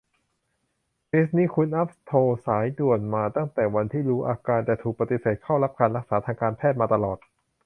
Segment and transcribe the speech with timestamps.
[1.07, 7.17] เคสนี้คุณอัพโทรสายด่วนมาตั้งแต่วันที่รู้อาการ แต่ถูกปฎิเสธเข้ารับการรักษาทางการแพทย์มาตลอด